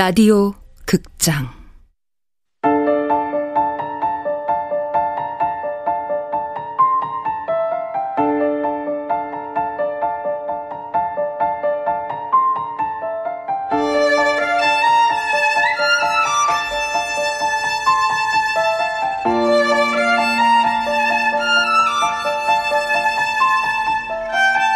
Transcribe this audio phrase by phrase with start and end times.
[0.00, 0.54] 라디오
[0.86, 1.46] 극장.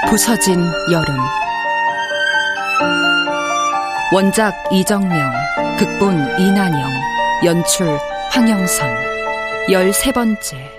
[0.07, 1.17] 부서진 여름
[4.15, 5.33] 원작 이정명,
[5.77, 6.89] 극본 이난영,
[7.45, 7.99] 연출
[8.31, 8.89] 황영선,
[9.73, 10.71] 열세 번째.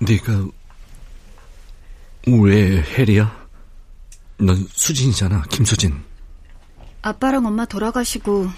[0.00, 0.46] 네가
[2.26, 3.48] 왜 해리야?
[4.38, 6.08] 넌 수진이잖아, 김수진.
[7.08, 8.48] 아빠랑 엄마 돌아가시고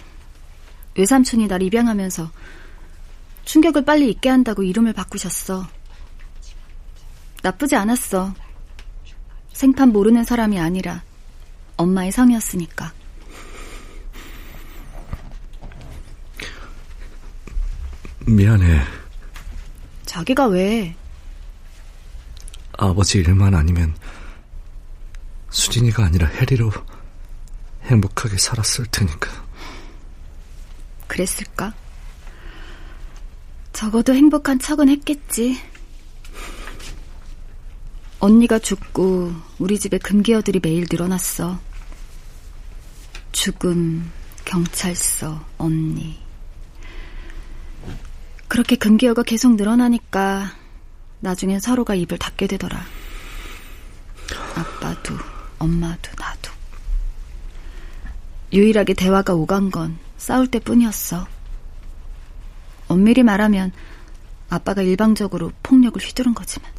[0.97, 2.31] 외삼촌이 날 입양하면서
[3.45, 5.67] 충격을 빨리 잊게 한다고 이름을 바꾸셨어.
[7.43, 8.35] 나쁘지 않았어.
[9.53, 11.03] 생판 모르는 사람이 아니라
[11.77, 12.93] 엄마의 성이었으니까.
[18.27, 18.83] 미안해.
[20.07, 20.95] 자기가 왜?
[22.73, 23.95] 아버지 일만 아니면
[25.51, 26.71] 수진이가 아니라 해리로
[27.91, 29.31] 행복하게 살았을 테니까.
[31.09, 31.75] 그랬을까?
[33.73, 35.61] 적어도 행복한 척은 했겠지.
[38.21, 41.59] 언니가 죽고 우리 집에 금기어들이 매일 늘어났어.
[43.33, 44.11] 죽음,
[44.45, 46.21] 경찰서, 언니.
[48.49, 50.53] 그렇게 금기어가 계속 늘어나니까
[51.21, 52.85] 나중엔 서로가 입을 닫게 되더라.
[54.55, 55.17] 아빠도,
[55.59, 56.60] 엄마도, 나도.
[58.53, 61.27] 유일하게 대화가 오간 건 싸울 때 뿐이었어.
[62.89, 63.73] 엄밀히 말하면
[64.49, 66.71] 아빠가 일방적으로 폭력을 휘두른 거지만.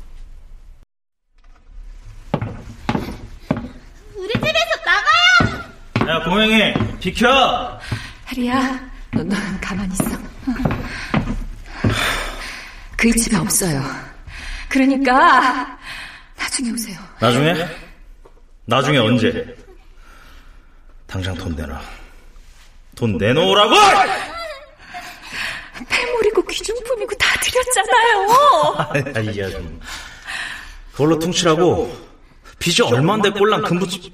[4.15, 6.09] 우리 집에서 나가요!
[6.09, 7.79] 야, 공영이, 비켜!
[8.25, 10.17] 하리야, 너, 넌 가만히 있어.
[12.97, 13.81] 그 집에 없어요.
[14.67, 15.77] 그러니까,
[16.37, 16.99] 나중에 오세요.
[17.19, 17.53] 나중에?
[18.65, 19.55] 나중에 언제?
[21.11, 21.81] 당장 돈 내놔.
[22.95, 23.75] 돈 내놓으라고!
[25.89, 29.13] 폐물이고 귀중품이고 다 드렸잖아요.
[29.17, 29.81] 아이야, 좀.
[30.93, 31.93] 그걸로 퉁치라고
[32.59, 34.13] 빚이 얼만데 꼴랑 금부치.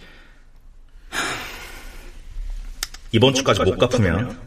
[3.12, 4.40] 이번 주까지 못 갚으면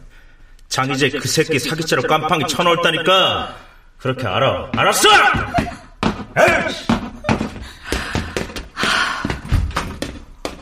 [0.67, 3.55] 장이제 그 새끼 사기죄로 깜팡이 쳐넣었다니까
[3.97, 4.71] 그렇게 알아.
[4.75, 5.07] 알았어!
[6.37, 6.75] 에이!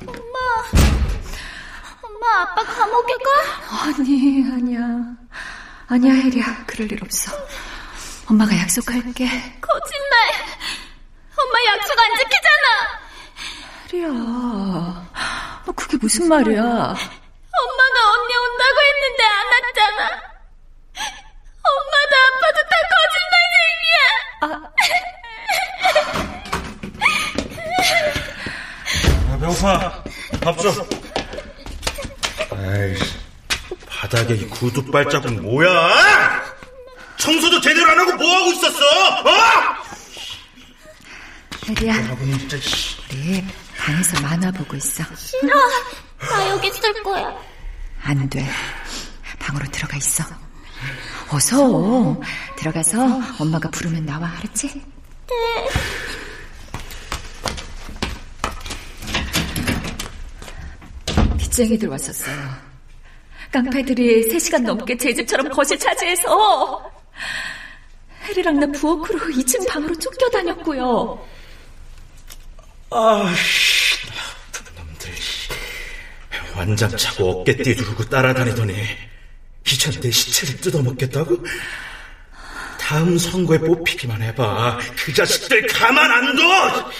[0.05, 0.37] 엄마,
[2.41, 3.29] 아빠 감옥에 가?
[3.85, 4.79] 아니, 아니야.
[5.87, 6.63] 아니야, 혜리야.
[6.65, 7.31] 그럴 일 없어.
[8.29, 9.25] 엄마가 약속할게.
[9.59, 10.19] 거짓말.
[11.37, 12.99] 엄마 약속 안 지키잖아.
[13.91, 14.07] 혜리야.
[15.65, 16.61] 어, 그게 무슨 말이야?
[16.61, 19.99] 엄마가 언니 온다고 했는데 안 왔잖아.
[21.63, 22.73] 엄마도 아빠도 다
[24.41, 24.69] 거짓말쟁이야.
[29.31, 30.03] 아, 배고파.
[30.41, 30.65] 밥 줘.
[32.67, 33.15] 아이씨,
[33.87, 36.43] 바닥에 이 구두 발자국 뭐야?
[37.17, 38.85] 청소도 제대로 안 하고 뭐 하고 있었어?
[39.19, 39.31] 어?
[41.67, 42.17] 혜리야,
[43.11, 43.43] 우리
[43.77, 45.03] 방에서 만화 보고 있어.
[45.15, 45.55] 싫어.
[46.19, 47.33] 나 여기 있을 거야.
[48.03, 48.45] 안 돼.
[49.39, 50.23] 방으로 들어가 있어.
[51.31, 52.19] 어서
[52.57, 54.67] 들어가서 엄마가 부르면 나와, 알았지?
[54.67, 55.69] 네.
[61.59, 62.35] 빚쟁이들 왔었어요.
[63.51, 66.91] 깡패들이 3시간 넘게 제 집처럼 거실 차지해서
[68.23, 71.27] 혜리랑 나 부엌으로 2층 방으로 쫓겨다녔고요.
[72.91, 74.07] 아씨,
[74.53, 75.11] 나쁜 놈들.
[76.55, 78.73] 완장 차고 어깨 띠 두르고 따라다니더니
[80.01, 81.37] 내 시체를 뜯어먹겠다고?
[82.79, 84.79] 다음 선거에 뽑히기만 해봐.
[84.97, 86.91] 그 자식들 가만 안 둬!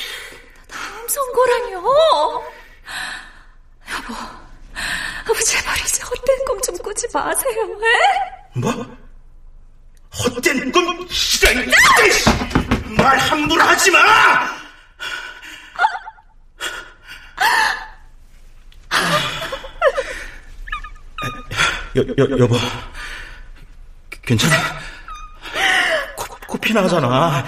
[0.68, 2.44] 다음 선거라뇨?
[3.92, 4.14] 여보,
[5.30, 7.62] 여보 제발 이제 헛된 꿈 좀 꾸지 마세요.
[7.62, 8.60] 에?
[8.60, 8.72] 뭐?
[10.12, 11.08] 헛된 꿈?
[11.42, 14.00] 이런 말 함부로 하지 마!
[21.96, 22.56] 여, 여, 여보.
[24.22, 24.56] 괜찮아?
[26.16, 27.44] 코, 코피 나잖아.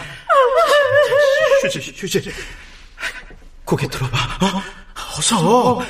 [1.64, 2.34] 휴지, 휴지.
[3.66, 4.64] 고개 들어봐, 어?
[5.18, 5.82] 어서.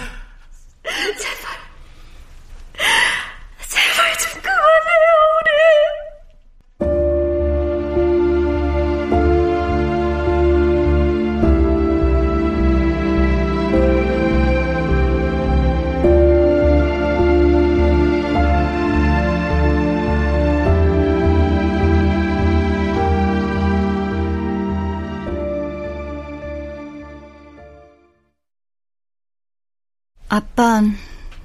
[30.31, 30.97] 아빤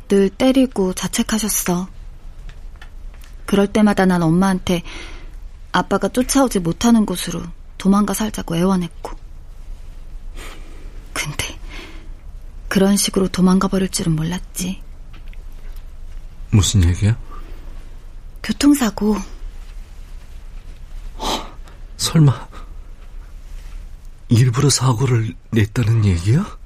[0.06, 1.88] 늘 때리고 자책하셨어.
[3.44, 4.84] 그럴 때마다 난 엄마한테
[5.72, 7.42] 아빠가 쫓아오지 못하는 곳으로
[7.78, 9.18] 도망가 살자고 애원했고.
[11.12, 11.58] 근데
[12.68, 14.80] 그런 식으로 도망가 버릴 줄은 몰랐지.
[16.52, 17.18] 무슨 얘기야?
[18.44, 19.16] 교통사고.
[21.96, 22.48] 설마
[24.28, 26.56] 일부러 사고를 냈다는 얘기야?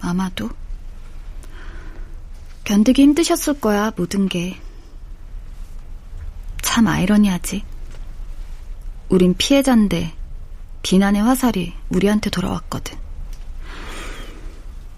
[0.00, 0.50] 아마도.
[2.68, 4.60] 견디기 힘드셨을 거야, 모든 게.
[6.60, 7.64] 참 아이러니하지.
[9.08, 10.12] 우린 피해자인데
[10.82, 12.98] 비난의 화살이 우리한테 돌아왔거든.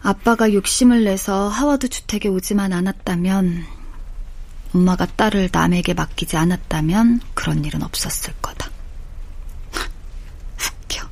[0.02, 3.64] 아빠가 욕심을 내서 하워드 주택에 오지만 않았다면
[4.74, 8.68] 엄마가 딸을 남에게 맡기지 않았다면 그런 일은 없었을 거다.
[10.88, 11.08] 웃겨.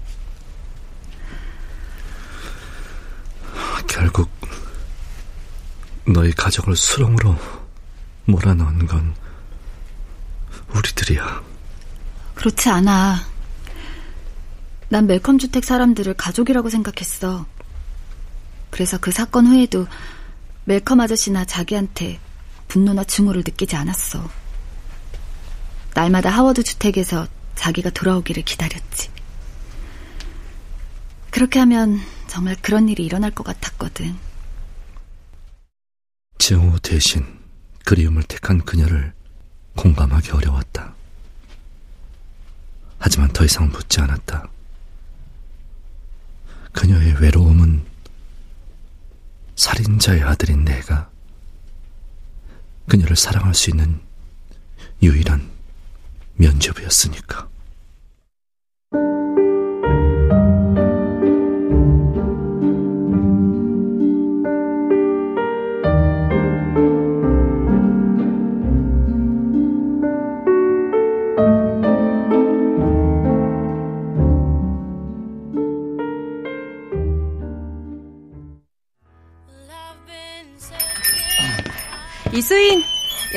[3.87, 4.29] 결국
[6.13, 7.37] 너희 가족을 수렁으로
[8.25, 9.15] 몰아넣은 건
[10.75, 11.43] 우리들이야.
[12.35, 13.27] 그렇지 않아.
[14.89, 17.47] 난 멜컴 주택 사람들을 가족이라고 생각했어.
[18.71, 19.87] 그래서 그 사건 후에도
[20.65, 22.19] 멜컴 아저씨나 자기한테
[22.69, 24.29] 분노나 증오를 느끼지 않았어.
[25.95, 29.11] 날마다 하워드 주택에서 자기가 돌아오기를 기다렸지.
[31.31, 34.28] 그렇게 하면 정말 그런 일이 일어날 것 같았거든.
[36.39, 37.27] 증오 대신
[37.85, 39.13] 그리움을 택한 그녀를
[39.77, 40.95] 공감하기 어려웠다.
[42.99, 44.49] 하지만 더 이상 묻지 않았다.
[46.73, 47.85] 그녀의 외로움은
[49.57, 51.11] 살인자의 아들인 내가
[52.87, 54.01] 그녀를 사랑할 수 있는
[55.03, 55.51] 유일한
[56.37, 57.49] 면죄부였으니까.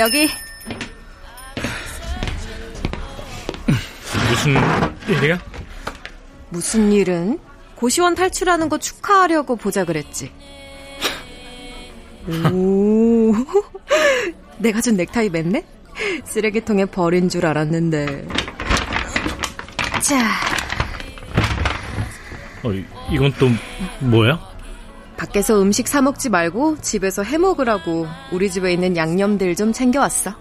[0.01, 0.27] 여기.
[4.31, 4.55] 무슨
[5.07, 5.39] 일이야?
[6.49, 7.39] 무슨 일은?
[7.75, 10.31] 고시원 탈출하는 거 축하하려고 보자 그랬지.
[12.51, 13.33] 오,
[14.57, 15.63] 내가 준 넥타이 맸네?
[16.25, 18.27] 쓰레기통에 버린 줄 알았는데.
[20.01, 20.31] 자,
[22.63, 22.71] 어,
[23.11, 23.49] 이건 또
[23.99, 24.50] 뭐야?
[25.21, 30.33] 밖에서 음식 사 먹지 말고 집에서 해 먹으라고 우리 집에 있는 양념들 좀 챙겨왔어.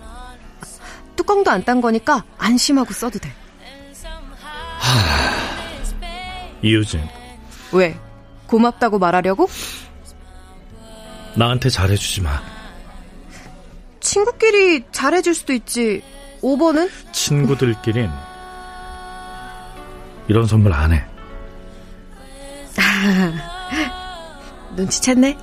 [1.16, 3.30] 뚜껑도 안 딴 거니까 안심하고 써도 돼.
[6.62, 7.02] 이유진,
[7.72, 7.98] 왜?
[8.46, 9.50] 고맙다고 말하려고?
[11.36, 12.40] 나한테 잘해주지 마.
[14.00, 16.02] 친구끼리 잘해줄 수도 있지.
[16.40, 16.90] 5번은?
[17.12, 18.08] 친구들끼린
[20.28, 21.04] 이런 선물 안 해.
[24.80, 25.38] 눈치챘네?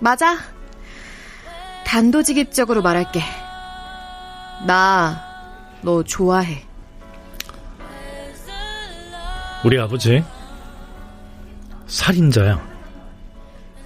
[0.00, 0.36] 맞아.
[1.84, 3.22] 단도직입적으로 말할게.
[4.66, 5.22] 나,
[5.82, 6.64] 너 좋아해.
[9.64, 10.24] 우리 아버지
[11.86, 12.60] 살인자야.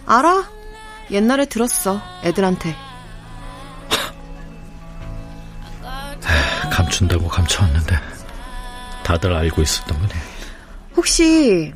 [0.07, 0.50] 알아?
[1.11, 2.75] 옛날에 들었어, 애들한테.
[6.71, 7.97] 감춘다고 감춰왔는데
[9.04, 10.14] 다들 알고 있었던 거네.
[10.97, 11.73] 혹시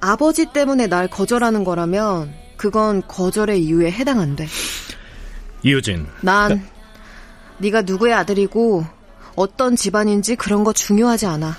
[0.00, 4.46] 아버지 때문에 날 거절하는 거라면 그건 거절의 이유에 해당 안 돼.
[5.62, 6.66] 이유진, 난
[7.58, 8.84] 네가 누구의 아들이고
[9.34, 11.56] 어떤 집안인지 그런 거 중요하지 않아.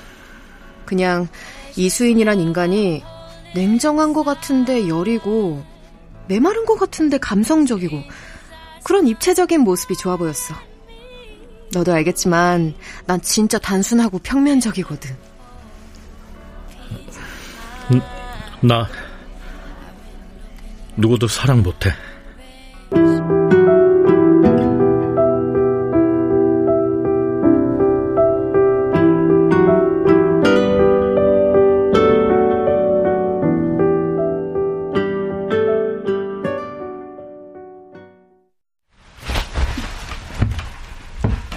[0.85, 1.27] 그냥
[1.75, 3.03] 이수인이란 인간이
[3.55, 5.63] 냉정한 것 같은데 여리고
[6.27, 8.01] 메마른 것 같은데 감성적이고
[8.83, 10.53] 그런 입체적인 모습이 좋아 보였어.
[11.71, 12.73] 너도 알겠지만
[13.05, 15.15] 난 진짜 단순하고 평면적이거든.
[18.61, 18.87] 나
[20.97, 21.93] 누구도 사랑 못해.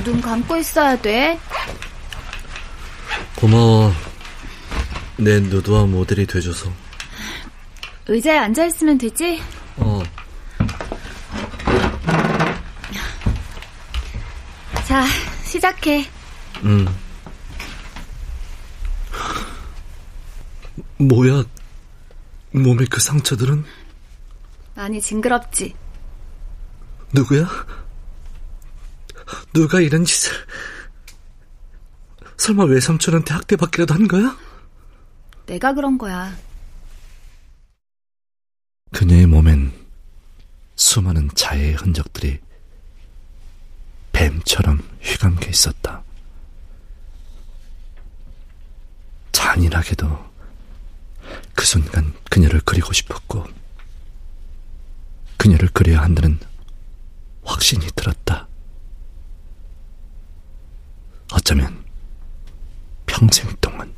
[0.05, 1.39] 눈 감고 있어야 돼.
[3.37, 3.93] 고마워.
[5.17, 6.71] 내 누드와 모델이 돼줘서.
[8.09, 9.41] 의자에 앉아 있으면 되지?
[9.77, 10.03] 어,
[14.87, 15.07] 자,
[15.45, 16.05] 시작해.
[16.65, 16.87] 음.
[20.99, 21.45] 뭐야?
[22.53, 23.65] 몸에 그 상처들은?
[24.75, 25.75] 많이 징그럽지?
[27.13, 27.49] 누구야?
[29.53, 30.33] 누가 이런 짓을...
[32.37, 34.37] 설마 외삼촌한테 학대받기라도 한 거야?
[35.47, 36.35] 내가 그런 거야.
[38.93, 39.73] 그녀의 몸엔
[40.77, 42.41] 수많은 자해의 흔적들이
[44.13, 46.03] 뱀처럼 휘감겨 있었다.
[49.33, 50.33] 잔인하게도
[51.55, 53.47] 그 순간 그녀를 그리고 싶었고,
[55.39, 56.39] 그녀를 그려야 한다는
[57.43, 58.47] 확신이 들었다.
[61.33, 61.83] 어쩌면
[63.07, 63.92] 평생 동안.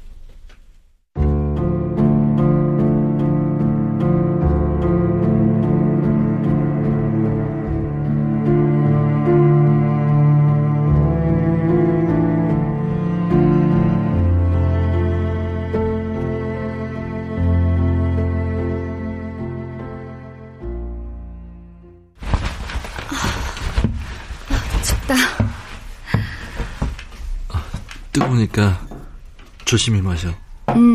[29.75, 30.33] 조심히 마셔.
[30.69, 30.95] 음,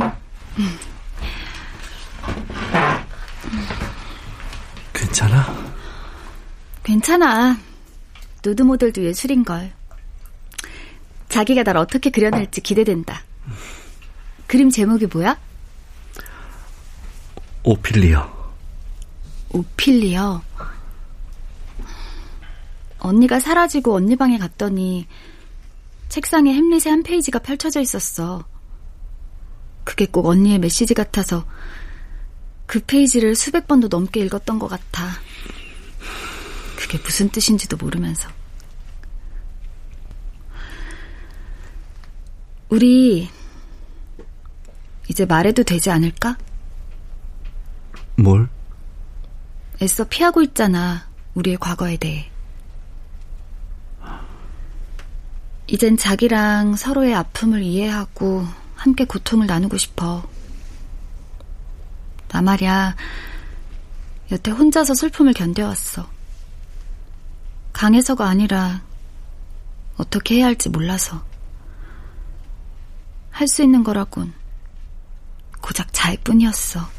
[4.93, 5.73] 괜찮아?
[6.81, 7.59] 괜찮아.
[8.41, 9.73] 누드 모델도 예술인걸.
[11.27, 13.21] 자기가 날 어떻게 그려낼지 기대된다.
[14.47, 15.37] 그림 제목이 뭐야?
[17.63, 18.53] 오필리어.
[19.49, 20.41] 오필리어.
[22.99, 25.05] 언니가 사라지고 언니 방에 갔더니
[26.07, 28.48] 책상에 햄릿의 한 페이지가 펼쳐져 있었어.
[29.89, 31.47] 그게 꼭 언니의 메시지 같아서
[32.67, 35.07] 그 페이지를 수백 번도 넘게 읽었던 것 같아.
[36.77, 38.29] 그게 무슨 뜻인지도 모르면서.
[42.69, 43.29] 우리
[45.07, 46.37] 이제 말해도 되지 않을까?
[48.15, 48.47] 뭘?
[49.81, 51.09] 애써 피하고 있잖아.
[51.33, 52.29] 우리의 과거에 대해.
[55.65, 58.45] 이젠 자기랑 서로의 아픔을 이해하고
[58.79, 60.27] 함께 고통을 나누고 싶어.
[62.29, 62.95] 나 말야,
[64.31, 66.09] 여태 혼자서 슬픔을 견뎌왔어.
[67.73, 68.81] 강해서가 아니라
[69.97, 71.23] 어떻게 해야 할지 몰라서.
[73.31, 74.33] 할 수 있는 거라곤
[75.61, 76.98] 고작 잘 뿐이었어.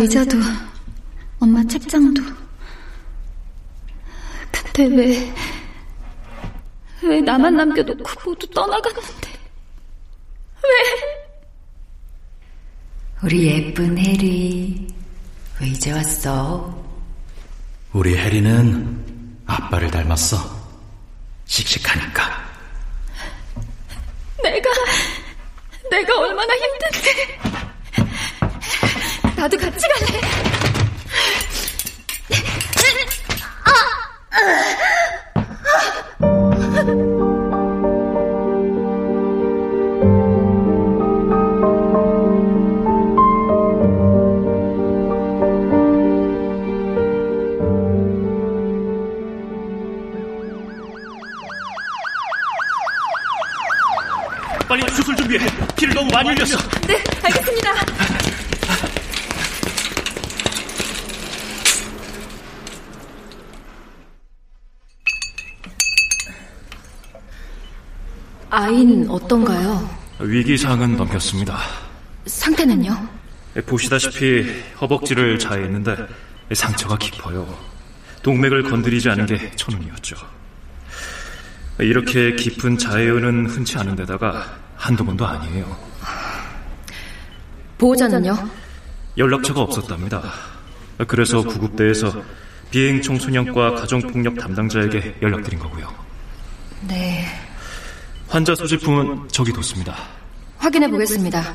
[0.00, 0.38] 의자도,
[1.40, 2.22] 엄마 책장도.
[4.50, 5.34] 근데 왜,
[7.02, 9.30] 왜 나만 남겨놓고 모두 떠나갔는데?
[13.22, 14.88] 우리 예쁜 해리
[15.60, 16.82] 왜 이제 왔어?
[17.92, 20.38] 우리 해리는 아빠를 닮았어.
[21.44, 22.48] 씩씩하니까.
[24.42, 24.70] 내가,
[25.90, 27.49] 내가 얼마나 힘든데.
[29.40, 30.20] 나도 같이 갈래.
[54.68, 55.46] 빨리 수술 준비해.
[55.76, 56.58] 피를 너무 많이 흘렸어.
[56.86, 57.70] 네, 알겠습니다.
[68.60, 69.88] 아이는 어떤가요?
[70.18, 71.58] 위기 상황은 넘겼습니다.
[72.26, 72.94] 상태는요?
[73.64, 74.44] 보시다시피
[74.78, 75.96] 허벅지를 자해했는데
[76.52, 77.48] 상처가 깊어요.
[78.22, 80.14] 동맥을 건드리지 않은 게 천운이었죠.
[81.78, 84.44] 이렇게 깊은 자해는 흔치 않은 데다가
[84.76, 85.76] 한두 번도 아니에요.
[87.78, 88.36] 보호자는요?
[89.16, 90.22] 연락처가 없었답니다.
[91.08, 92.12] 그래서 구급대에서
[92.70, 95.90] 비행 청소년과 가정폭력 담당자에게 연락드린 거고요.
[96.86, 97.39] 네.
[98.30, 99.96] 환자 소지품은 저기 뒀습니다.
[100.56, 101.52] 확인해 보겠습니다.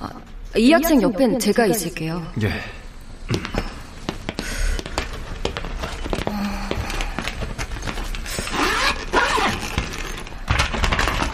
[0.00, 0.10] 아,
[0.56, 2.32] 이 학생 옆엔 제가 있을게요.
[2.42, 2.48] 예.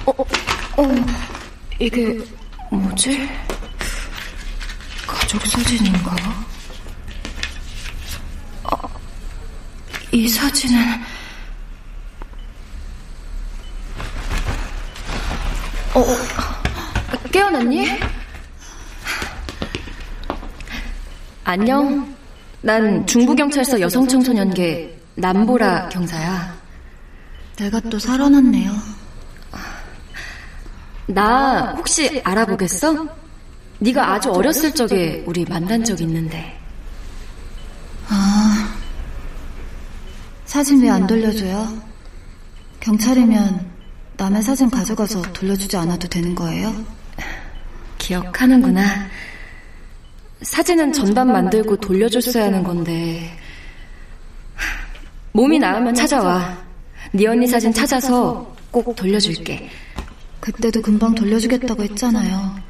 [0.04, 0.88] 어,
[1.78, 2.18] 이게
[2.68, 3.28] 뭐지?
[5.06, 6.16] 가족 사진인가?
[8.64, 8.76] 아,
[10.10, 11.11] 이 사진은
[16.02, 17.86] 어, 어 깨어났니?
[21.44, 22.12] 안녕.
[22.60, 26.56] 난 중부경찰서 여성청소년계 남보라 경사야.
[27.56, 28.72] 내가 또 살아났네요.
[31.06, 33.06] 나 혹시 알아보겠어?
[33.80, 36.56] 네가 아주 어렸을 적에 우리 만난 적 있는데.
[38.08, 38.74] 아,
[40.44, 41.68] 사진 왜 안 돌려줘요?
[42.80, 43.71] 경찰이면
[44.22, 46.72] 남의 사진 가져가서 돌려주지 않아도 되는 거예요?
[47.98, 49.08] 기억하는구나.
[50.42, 53.36] 사진은 전담 만들고 돌려줬어야 하는 건데.
[55.32, 56.56] 몸이 나으면 찾아와.
[57.10, 59.68] 네 언니 사진 찾아서 꼭 돌려줄게.
[60.38, 62.60] 그때도 금방 돌려주겠다고 했잖아요.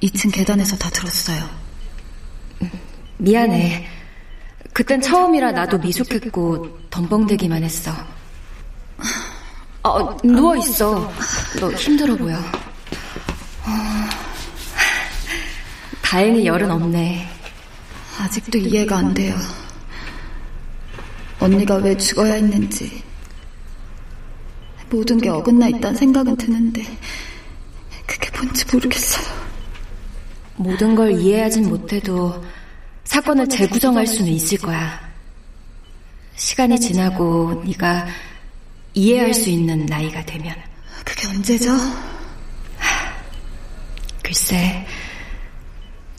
[0.00, 1.44] 2층 계단에서 다 들었어요.
[3.18, 3.84] 미안해.
[4.72, 7.90] 그땐 처음이라 나도 미숙했고 덤벙대기만 했어.
[9.84, 11.12] 어, 누워 있어.
[11.60, 12.38] 너 힘들어 보여.
[16.02, 17.28] 다행히 열은 없네.
[18.18, 19.36] 아직도 이해가 안 돼요.
[21.38, 23.02] 언니가 왜 죽어야 했는지.
[24.88, 26.82] 모든 게 어긋나 있다는 생각은 드는데
[28.06, 29.26] 그게 뭔지 모르겠어요.
[30.56, 32.42] 모든 걸 이해하진 못해도
[33.02, 35.00] 사건을 재구성할 수는 있을 거야.
[36.36, 38.06] 시간이 지나고 네가
[38.94, 40.54] 이해할 수 있는 나이가 되면.
[41.04, 41.70] 그게 언제죠?
[44.22, 44.86] 글쎄,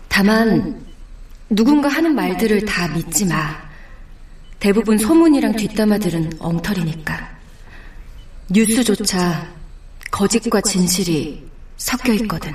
[0.08, 0.86] 다만
[1.50, 3.66] 누군가 하는 말들을 다 믿지 마.
[4.60, 7.36] 대부분 소문이랑 뒷담화들은 엉터리니까.
[8.50, 9.48] 뉴스조차
[10.12, 12.54] 거짓과 진실이 섞여 있거든.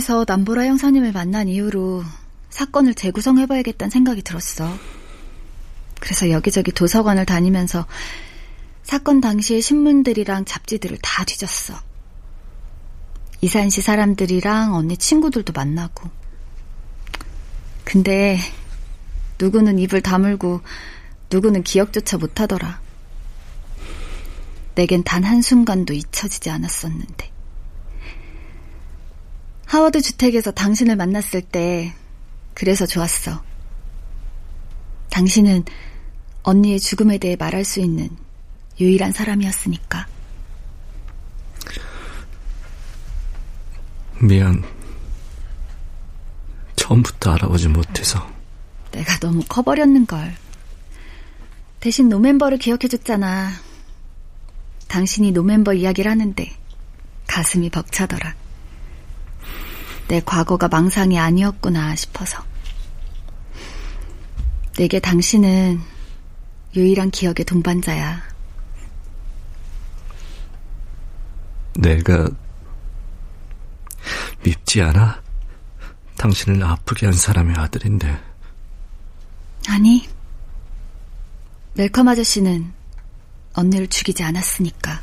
[0.00, 2.02] 병원에서 남보라 형사님을 만난 이후로
[2.48, 4.74] 사건을 재구성해봐야겠다는 생각이 들었어.
[6.00, 7.86] 그래서 여기저기 도서관을 다니면서
[8.82, 11.74] 사건 당시의 신문들이랑 잡지들을 다 뒤졌어.
[13.42, 16.10] 이산시 사람들이랑 언니 친구들도 만나고.
[17.84, 18.38] 근데
[19.38, 20.62] 누구는 입을 다물고
[21.30, 22.80] 누구는 기억조차 못하더라.
[24.74, 27.39] 내겐 단 한순간도 잊혀지지 않았었는데.
[29.70, 31.94] 하워드 주택에서 당신을 만났을 때
[32.54, 33.40] 그래서 좋았어.
[35.10, 35.64] 당신은
[36.42, 38.10] 언니의 죽음에 대해 말할 수 있는
[38.80, 40.08] 유일한 사람이었으니까.
[44.20, 44.60] 미안.
[46.74, 48.28] 처음부터 알아보지 못해서.
[48.90, 50.34] 내가 너무 커버렸는걸.
[51.78, 53.52] 대신 노멤버를 기억해줬잖아.
[54.88, 56.56] 당신이 노멤버 이야기를 하는데
[57.28, 58.39] 가슴이 벅차더라.
[60.10, 62.42] 내 과거가 망상이 아니었구나 싶어서.
[64.76, 65.80] 내게 당신은
[66.74, 68.20] 유일한 기억의 동반자야.
[71.76, 72.28] 내가
[74.42, 75.22] 밉지 않아?
[76.16, 78.20] 당신을 아프게 한 사람의 아들인데.
[79.68, 80.08] 아니.
[81.74, 82.72] 멜컴 아저씨는
[83.52, 85.02] 언니를 죽이지 않았으니까.